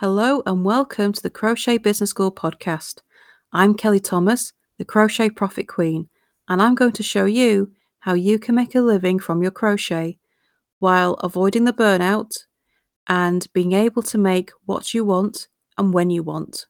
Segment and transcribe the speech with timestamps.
[0.00, 3.02] Hello and welcome to the Crochet Business School podcast.
[3.52, 6.08] I'm Kelly Thomas, the Crochet Profit Queen,
[6.48, 10.18] and I'm going to show you how you can make a living from your crochet
[10.78, 12.30] while avoiding the burnout
[13.08, 16.64] and being able to make what you want and when you want.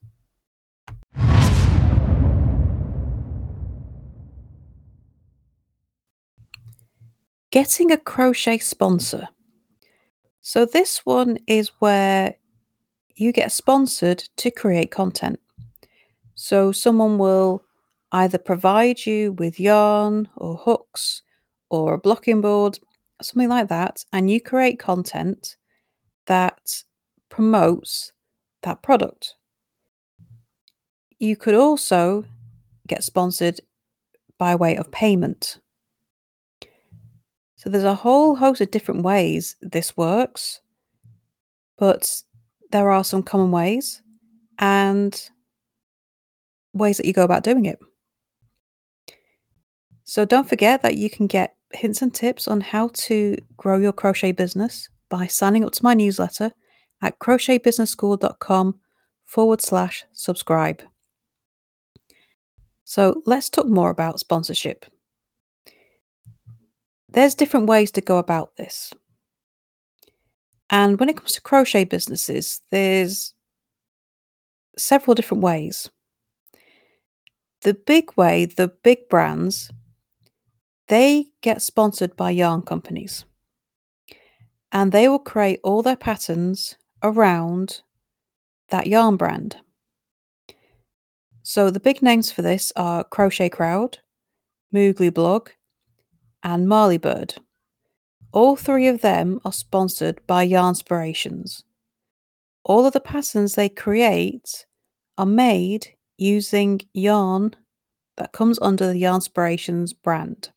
[7.52, 9.28] Getting a crochet sponsor.
[10.40, 12.34] So, this one is where
[13.20, 15.38] you get sponsored to create content.
[16.34, 17.62] So, someone will
[18.12, 21.22] either provide you with yarn or hooks
[21.68, 22.78] or a blocking board,
[23.20, 25.56] something like that, and you create content
[26.26, 26.82] that
[27.28, 28.12] promotes
[28.62, 29.34] that product.
[31.18, 32.24] You could also
[32.86, 33.60] get sponsored
[34.38, 35.58] by way of payment.
[37.56, 40.62] So there's a whole host of different ways this works,
[41.76, 42.22] but
[42.70, 44.02] there are some common ways
[44.58, 45.30] and
[46.72, 47.78] ways that you go about doing it.
[50.04, 53.92] So don't forget that you can get hints and tips on how to grow your
[53.92, 56.52] crochet business by signing up to my newsletter
[57.02, 58.78] at crochetbusinessschool.com
[59.24, 60.82] forward slash subscribe.
[62.84, 64.84] So let's talk more about sponsorship.
[67.08, 68.92] There's different ways to go about this.
[70.70, 73.34] And when it comes to crochet businesses, there's
[74.78, 75.90] several different ways.
[77.62, 79.70] The big way, the big brands,
[80.88, 83.24] they get sponsored by yarn companies.
[84.72, 87.82] And they will create all their patterns around
[88.68, 89.56] that yarn brand.
[91.42, 93.98] So the big names for this are Crochet Crowd,
[94.72, 95.50] Moogly Blog,
[96.44, 97.34] and Marly Bird.
[98.32, 101.64] All three of them are sponsored by Yarnspirations.
[102.64, 104.66] All of the patterns they create
[105.18, 107.56] are made using yarn
[108.16, 110.50] that comes under the Yarnspirations brand.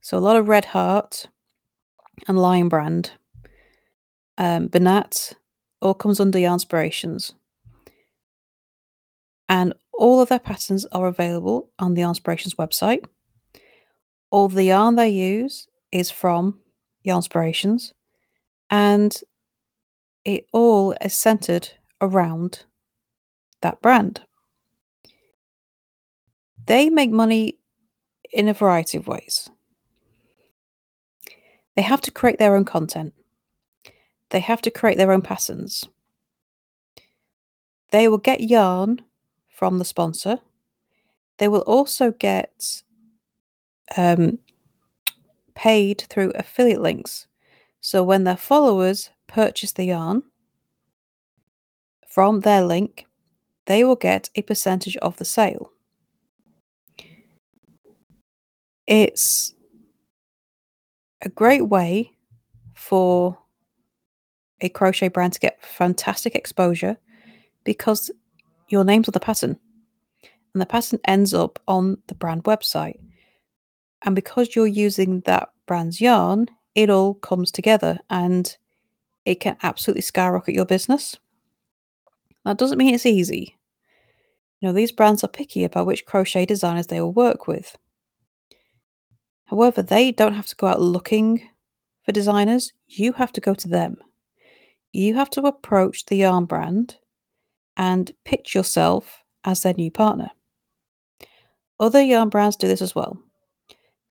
[0.00, 1.26] So a lot of Red Heart
[2.28, 3.12] and Lion Brand,
[4.38, 5.34] um, Bernat,
[5.82, 7.34] all comes under Yarnspirations.
[9.48, 13.04] And all of their patterns are available on the Yarnspirations website.
[14.30, 16.58] All the yarn they use is from
[17.06, 17.92] Yarnspirations,
[18.68, 19.14] and
[20.24, 22.64] it all is centered around
[23.62, 24.20] that brand.
[26.66, 27.58] They make money
[28.32, 29.48] in a variety of ways.
[31.76, 33.14] They have to create their own content.
[34.30, 35.84] They have to create their own patterns.
[37.90, 39.02] They will get yarn
[39.48, 40.38] from the sponsor.
[41.38, 42.82] They will also get
[43.96, 44.38] um,
[45.54, 47.26] paid through affiliate links.
[47.80, 50.22] So when their followers purchase the yarn
[52.08, 53.06] from their link,
[53.66, 55.70] they will get a percentage of the sale.
[58.86, 59.54] It's
[61.22, 62.12] a great way
[62.74, 63.38] for
[64.60, 66.98] a crochet brand to get fantastic exposure
[67.64, 68.10] because
[68.68, 69.58] your name's on the pattern
[70.54, 73.00] and the pattern ends up on the brand website.
[74.04, 78.56] And because you're using that brand's yarn, it all comes together and
[79.24, 81.16] it can absolutely skyrocket your business.
[82.44, 83.56] That doesn't mean it's easy.
[84.60, 87.76] You know, these brands are picky about which crochet designers they will work with.
[89.46, 91.48] However, they don't have to go out looking
[92.04, 93.96] for designers, you have to go to them.
[94.92, 96.96] You have to approach the yarn brand
[97.76, 100.30] and pitch yourself as their new partner.
[101.80, 103.18] Other yarn brands do this as well.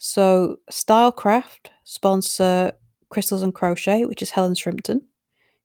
[0.05, 2.73] So Stylecraft sponsor
[3.07, 4.99] Crystals and Crochet, which is Helen Shrimpton.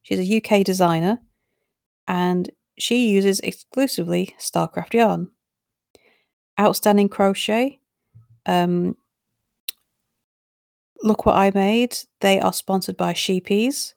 [0.03, 1.19] She's a UK designer
[2.07, 5.33] and she uses exclusively Stylecraft yarn.
[6.61, 7.81] Outstanding Crochet,
[8.47, 8.97] um,
[11.03, 13.95] Look What I Made, they are sponsored by Sheepjes.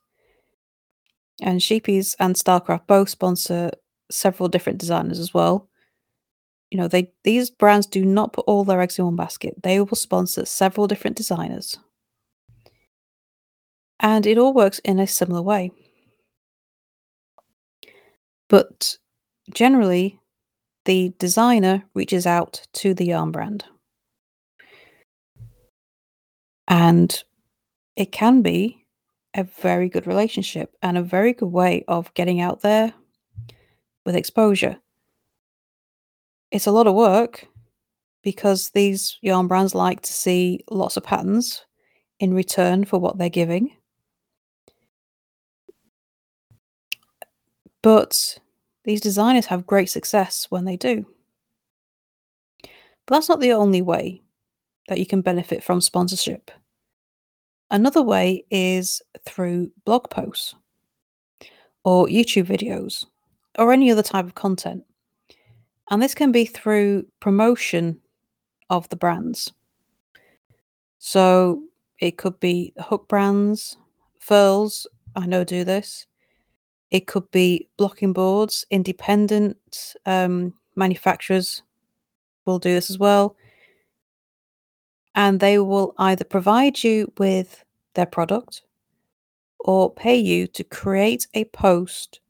[1.44, 3.70] And Sheepjes and Stylecraft both sponsor
[4.10, 5.70] several different designers as well
[6.72, 9.62] you know they these brands do not put all their eggs in one basket.
[9.62, 11.78] They will sponsor several different designers.
[14.00, 15.72] And it all works in a similar way.
[18.50, 18.98] But
[19.54, 20.20] generally
[20.86, 23.66] the designer reaches out to the yarn brand.
[26.68, 27.24] And
[27.96, 28.86] it can be
[29.36, 32.94] a very good relationship and a very good way of getting out there
[34.06, 34.78] with exposure
[36.52, 37.48] it's a lot of work
[38.24, 41.66] because these yarn brands like to see lots of patterns
[42.20, 43.76] in return for what they're giving.
[47.82, 48.38] But
[48.84, 51.06] these designers have great success when they do.
[53.06, 54.22] But that's not the only way
[54.88, 56.52] that you can benefit from sponsorship.
[57.72, 60.54] Another way is through blog posts
[61.84, 63.06] or YouTube videos
[63.58, 64.84] or any other type of content.
[65.92, 68.00] And this can be through promotion
[68.70, 69.52] of the brands.
[71.00, 71.64] So
[72.00, 73.78] it could be hook brands,
[74.18, 76.08] furls, I know do this.
[76.92, 81.62] It could be blocking boards, independent um, manufacturers
[82.46, 83.36] will do this as well.
[85.14, 87.66] And they will either provide you with
[87.96, 88.62] their product
[89.60, 92.22] or pay you to create a post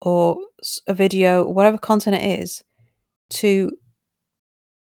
[0.00, 0.38] or
[0.86, 2.62] a video, whatever content it is,
[3.30, 3.70] to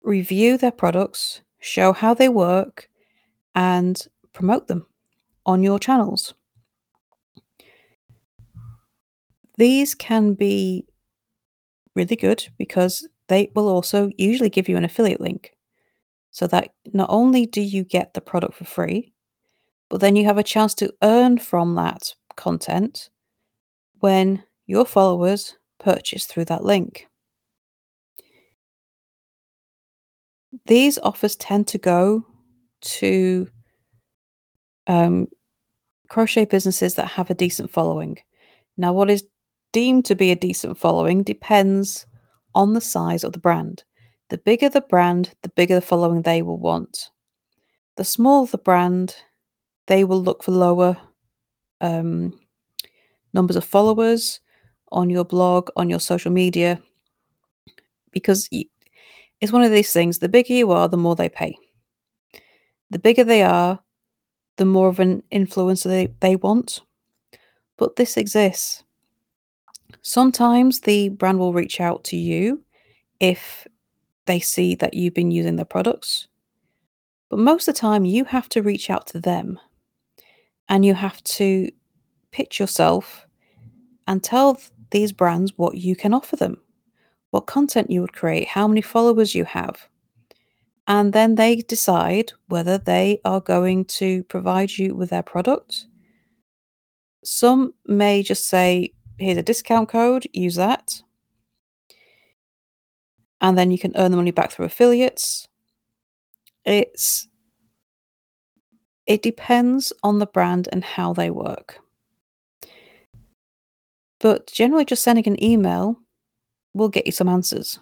[0.03, 2.89] review their products, show how they work,
[3.55, 4.87] and promote them
[5.47, 6.35] on your channels.
[9.57, 10.87] These can be
[11.95, 15.53] really good because they will also usually give you an affiliate link
[16.31, 19.13] so that not only do you get the product for free,
[19.89, 23.11] but then you have a chance to earn from that content
[24.01, 27.09] when your followers purchase through that link.
[30.67, 32.25] These offers tend to go
[32.81, 33.49] to
[34.87, 35.27] um,
[36.09, 38.19] crochet businesses that have a decent following.
[38.77, 39.25] Now, what is
[39.73, 42.07] deemed to be a decent following depends
[42.55, 43.85] on the size of the brand.
[44.29, 47.11] The bigger the brand, the bigger the following they will want.
[47.97, 49.17] The smaller the brand,
[49.87, 50.97] they will look for lower
[51.81, 52.39] um,
[53.33, 54.41] numbers of followers
[54.93, 56.81] on your blog, on your social media,
[58.11, 58.49] because
[59.41, 61.57] it's one of these things the bigger you are, the more they pay.
[62.91, 63.81] The bigger they are,
[64.57, 66.81] the more of an influencer they, they want.
[67.77, 68.83] But this exists.
[70.03, 72.63] Sometimes the brand will reach out to you
[73.21, 73.67] if
[74.27, 76.29] they see that you've been using their products.
[77.31, 79.59] But most of the time, you have to reach out to them
[80.69, 81.71] and you have to
[82.31, 83.27] pitch yourself
[84.07, 86.59] and tell these brands what you can offer them,
[87.31, 89.89] what content you would create, how many followers you have.
[90.87, 95.87] And then they decide whether they are going to provide you with their product.
[97.25, 101.03] Some may just say, here's a discount code, use that.
[103.41, 105.47] And then you can earn the money back through affiliates.
[106.65, 107.29] It's
[109.07, 111.81] it depends on the brand and how they work.
[114.21, 115.97] But generally just sending an email
[116.75, 117.79] will get you some answers.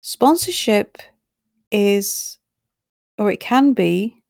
[0.00, 0.98] Sponsorship
[1.70, 2.38] is
[3.18, 4.22] or it can be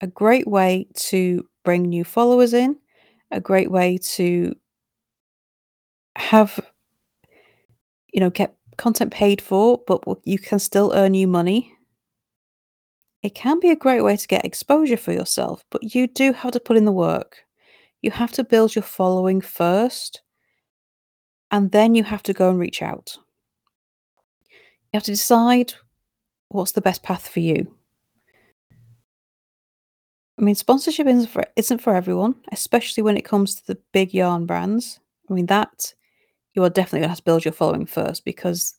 [0.00, 2.76] a great way to bring new followers in
[3.30, 4.54] a great way to
[6.16, 6.58] have
[8.12, 11.74] you know get content paid for but you can still earn you money
[13.22, 16.52] it can be a great way to get exposure for yourself but you do have
[16.52, 17.44] to put in the work
[18.02, 20.22] you have to build your following first
[21.50, 23.16] and then you have to go and reach out
[24.48, 25.74] you have to decide
[26.48, 27.74] what's the best path for you
[30.40, 34.14] I mean, sponsorship isn't for isn't for everyone, especially when it comes to the big
[34.14, 34.98] yarn brands.
[35.28, 35.92] I mean, that
[36.54, 38.74] you are definitely gonna have to build your following first because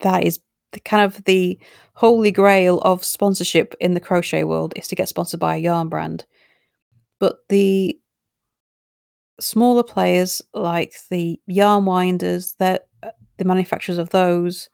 [0.00, 0.38] that is
[0.70, 1.58] the kind of the
[1.94, 5.88] holy grail of sponsorship in the crochet world is to get sponsored by a yarn
[5.88, 6.24] brand.
[7.18, 7.98] But the
[9.40, 12.78] smaller players like the yarn winders, uh,
[13.36, 14.68] the manufacturers of those,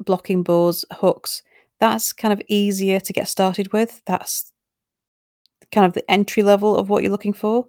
[0.00, 1.42] blocking boards, hooks,
[1.80, 4.00] that's kind of easier to get started with.
[4.06, 4.52] That's
[5.72, 7.66] kind of the entry level of what you're looking for.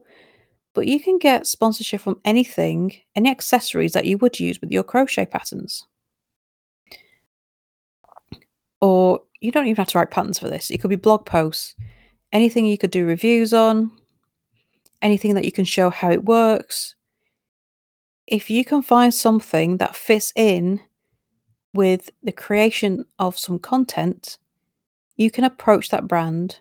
[0.73, 4.83] But you can get sponsorship from anything, any accessories that you would use with your
[4.83, 5.87] crochet patterns.
[8.81, 10.69] Or you don't even have to write patterns for this.
[10.69, 11.75] It could be blog posts,
[12.35, 13.89] anything you could do reviews on,
[15.01, 16.93] anything that you can show how it works.
[18.27, 20.81] If you can find something that fits in
[21.73, 24.37] with the creation of some content,
[25.15, 26.59] you can approach that brand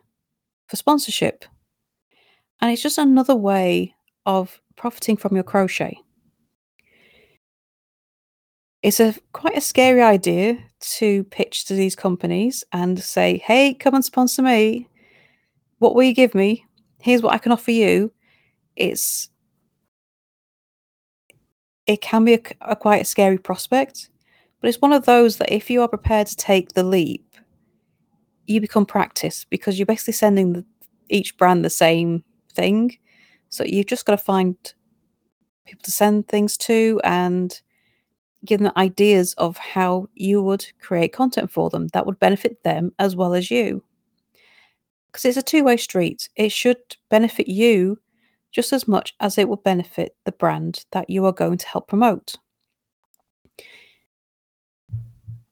[0.69, 1.45] for sponsorship.
[2.61, 5.99] And it's just another way of profiting from your crochet.
[8.81, 10.59] It's a quite a scary idea
[10.99, 14.89] to pitch to these companies and say, "Hey, come and sponsor me.
[15.85, 16.67] What will you give me?
[16.99, 18.13] Here's what I can offer you."
[18.77, 19.29] It's
[21.87, 24.09] it can be a, a quite a scary prospect,
[24.61, 27.35] but it's one of those that if you are prepared to take the leap
[28.47, 30.65] you become practice because you're basically sending the,
[31.09, 32.97] each brand the same thing.
[33.49, 34.57] So you've just got to find
[35.67, 37.61] people to send things to and
[38.45, 42.93] give them ideas of how you would create content for them that would benefit them
[42.99, 43.83] as well as you.
[45.15, 46.29] Because it's a two way street.
[46.35, 46.79] It should
[47.09, 48.01] benefit you
[48.51, 51.87] just as much as it will benefit the brand that you are going to help
[51.87, 52.35] promote.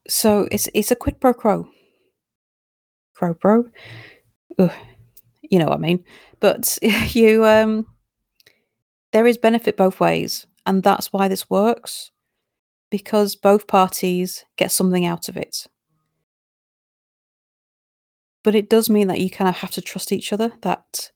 [0.09, 1.69] So it's it's a quid pro quo.
[3.15, 3.67] Pro pro.
[4.59, 4.73] Ugh,
[5.43, 6.05] you know what I mean.
[6.41, 6.77] But
[7.15, 7.87] you um
[9.13, 12.11] there is benefit both ways, and that's why this works
[12.91, 15.69] because both parties get something out of it.
[18.45, 21.11] But it does mean that you kind of have to trust each other that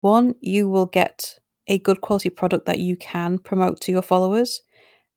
[0.00, 4.60] one, you will get a good quality product that you can promote to your followers,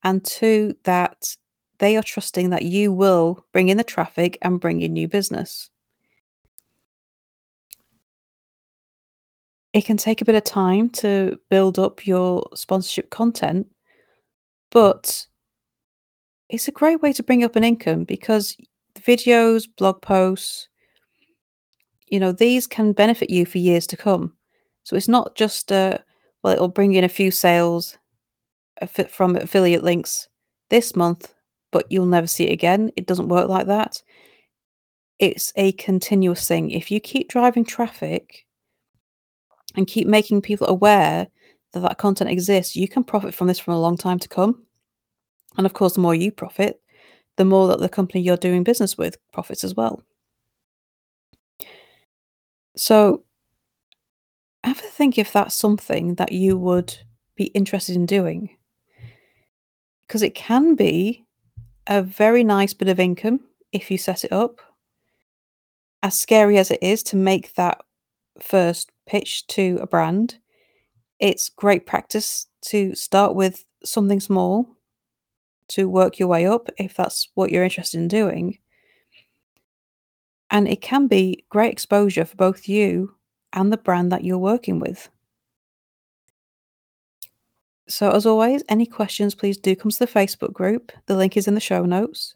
[0.03, 1.35] and two, that
[1.79, 5.69] they are trusting that you will bring in the traffic and bring in new business.
[9.73, 13.67] It can take a bit of time to build up your sponsorship content,
[14.71, 15.25] but
[16.47, 18.55] it's a great way to bring up an income because
[19.01, 20.69] videos, blog posts,
[22.15, 24.31] you know, these can benefit you for years to come.
[24.83, 25.97] So it's not just uh,
[26.41, 27.97] well, it'll bring in a few sales
[29.09, 30.29] from affiliate links
[30.69, 31.33] this month,
[31.73, 32.89] but you'll never see it again.
[32.95, 34.01] It doesn't work like that.
[35.19, 36.71] It's a continuous thing.
[36.71, 38.45] If you keep driving traffic
[39.75, 41.27] and keep making people aware
[41.73, 44.63] that that content exists, you can profit from this for a long time to come.
[45.57, 46.79] And of course, the more you profit,
[47.35, 50.01] the more that the company you're doing business with profits as well.
[52.75, 53.23] So,
[54.63, 56.97] have think if that's something that you would
[57.35, 58.55] be interested in doing.
[60.07, 61.25] Because it can be
[61.87, 63.41] a very nice bit of income
[63.71, 64.61] if you set it up.
[66.01, 67.81] As scary as it is to make that
[68.41, 70.37] first pitch to a brand,
[71.19, 74.67] it's great practice to start with something small
[75.67, 78.59] to work your way up if that's what you're interested in doing.
[80.51, 83.15] And it can be great exposure for both you
[83.53, 85.09] and the brand that you're working with.
[87.87, 90.91] So, as always, any questions, please do come to the Facebook group.
[91.05, 92.35] The link is in the show notes.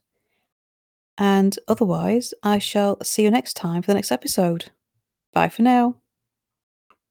[1.18, 4.72] And otherwise, I shall see you next time for the next episode.
[5.34, 5.96] Bye for now.